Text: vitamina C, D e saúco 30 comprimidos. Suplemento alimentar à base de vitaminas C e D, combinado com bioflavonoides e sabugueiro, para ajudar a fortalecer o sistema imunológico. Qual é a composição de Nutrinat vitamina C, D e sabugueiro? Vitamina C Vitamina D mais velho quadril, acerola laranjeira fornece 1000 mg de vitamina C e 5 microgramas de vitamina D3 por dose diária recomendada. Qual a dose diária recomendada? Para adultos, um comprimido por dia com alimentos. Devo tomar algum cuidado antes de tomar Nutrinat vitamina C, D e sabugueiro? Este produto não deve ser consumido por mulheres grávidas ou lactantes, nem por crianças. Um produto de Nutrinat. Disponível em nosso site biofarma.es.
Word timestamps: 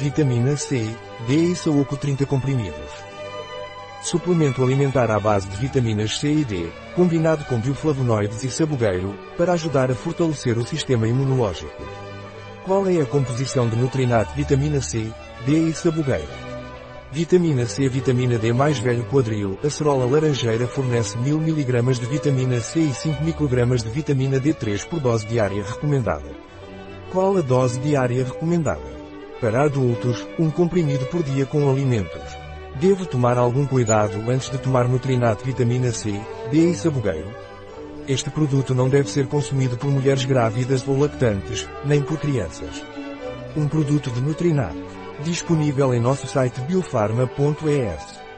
vitamina 0.00 0.56
C, 0.56 0.96
D 1.26 1.52
e 1.52 1.54
saúco 1.54 1.94
30 1.94 2.24
comprimidos. 2.24 2.90
Suplemento 4.02 4.64
alimentar 4.64 5.10
à 5.10 5.20
base 5.20 5.46
de 5.46 5.56
vitaminas 5.58 6.18
C 6.18 6.32
e 6.32 6.42
D, 6.42 6.70
combinado 6.96 7.44
com 7.44 7.58
bioflavonoides 7.58 8.42
e 8.42 8.50
sabugueiro, 8.50 9.14
para 9.36 9.52
ajudar 9.52 9.90
a 9.90 9.94
fortalecer 9.94 10.56
o 10.56 10.66
sistema 10.66 11.06
imunológico. 11.06 11.82
Qual 12.64 12.88
é 12.88 12.98
a 12.98 13.04
composição 13.04 13.68
de 13.68 13.76
Nutrinat 13.76 14.34
vitamina 14.34 14.80
C, 14.80 15.12
D 15.44 15.68
e 15.68 15.74
sabugueiro? 15.74 16.32
Vitamina 17.12 17.66
C 17.66 17.86
Vitamina 17.86 18.38
D 18.38 18.54
mais 18.54 18.78
velho 18.78 19.04
quadril, 19.04 19.58
acerola 19.62 20.06
laranjeira 20.06 20.66
fornece 20.66 21.18
1000 21.18 21.36
mg 21.36 22.00
de 22.00 22.06
vitamina 22.06 22.58
C 22.60 22.80
e 22.80 22.94
5 22.94 23.22
microgramas 23.22 23.82
de 23.82 23.90
vitamina 23.90 24.40
D3 24.40 24.86
por 24.88 24.98
dose 24.98 25.26
diária 25.26 25.62
recomendada. 25.62 26.30
Qual 27.12 27.36
a 27.36 27.42
dose 27.42 27.78
diária 27.80 28.24
recomendada? 28.24 28.99
Para 29.40 29.62
adultos, 29.62 30.28
um 30.38 30.50
comprimido 30.50 31.06
por 31.06 31.22
dia 31.22 31.46
com 31.46 31.70
alimentos. 31.70 32.36
Devo 32.78 33.06
tomar 33.06 33.38
algum 33.38 33.66
cuidado 33.66 34.20
antes 34.30 34.50
de 34.50 34.58
tomar 34.58 34.86
Nutrinat 34.86 35.42
vitamina 35.42 35.90
C, 35.92 36.12
D 36.50 36.70
e 36.70 36.74
sabugueiro? 36.74 37.34
Este 38.06 38.28
produto 38.28 38.74
não 38.74 38.90
deve 38.90 39.08
ser 39.08 39.26
consumido 39.28 39.78
por 39.78 39.90
mulheres 39.90 40.26
grávidas 40.26 40.86
ou 40.86 40.98
lactantes, 40.98 41.66
nem 41.86 42.02
por 42.02 42.18
crianças. 42.18 42.84
Um 43.56 43.66
produto 43.66 44.10
de 44.10 44.20
Nutrinat. 44.20 44.76
Disponível 45.24 45.94
em 45.94 46.00
nosso 46.00 46.26
site 46.26 46.60
biofarma.es. 46.60 48.29